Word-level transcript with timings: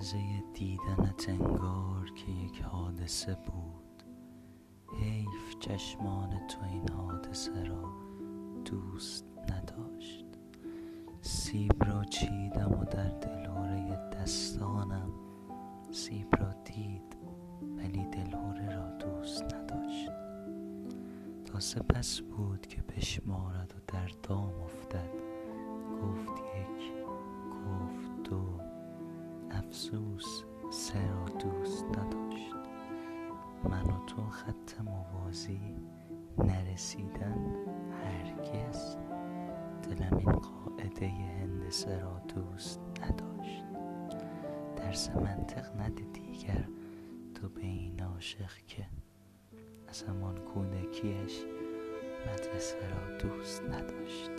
لحظه 0.00 0.42
دیدنت 0.54 1.28
انگار 1.28 2.10
که 2.16 2.32
یک 2.32 2.62
حادثه 2.62 3.34
بود. 3.34 4.02
حیف 5.00 5.58
چشمان 5.60 6.46
تو 6.46 6.58
این 6.72 6.88
حادثه 6.88 7.64
را 7.64 7.92
دوست 8.64 9.24
نداشت. 9.50 10.24
سیب 11.20 11.84
را 11.84 12.04
چیدم 12.04 12.78
و 12.80 12.84
در 12.84 13.08
دلهوره 13.08 14.10
دستانم. 14.12 15.10
سیب 15.90 16.36
را 16.36 16.52
دید 16.64 17.16
ولی 17.76 18.04
دلهوره 18.04 18.76
را 18.76 18.90
دوست 18.90 19.44
نداشت. 19.54 20.10
تا 21.44 21.60
سپس 21.60 22.20
بود 22.20 22.66
که 22.66 22.82
بشمارد 22.82 23.74
و 23.76 23.92
در 23.92 24.10
دام 24.22 24.66
افسوس 29.70 30.42
سه 30.70 31.08
را 31.10 31.24
دوست 31.24 31.84
نداشت. 31.84 32.54
من 33.64 33.82
و 33.82 34.04
تو 34.06 34.26
خط 34.30 34.80
موازی 34.80 35.76
نرسیدن 36.38 37.56
هرگز. 38.04 38.96
دلم 39.82 40.16
این 40.16 40.32
قاعده 40.32 41.08
هندسه 41.08 42.00
را 42.00 42.22
دوست 42.34 42.80
نداشت. 43.02 43.64
درس 44.76 45.10
منطق 45.10 45.80
نده 45.80 46.04
دیگر. 46.04 46.64
تو 47.34 47.48
به 47.48 47.62
این 47.62 48.02
عاشق 48.02 48.56
که 48.66 48.86
از 49.88 50.02
همان 50.02 50.38
کودکیش 50.38 51.44
مدرسه 52.26 52.76
را 52.88 53.16
دوست 53.18 53.62
نداشت. 53.62 54.30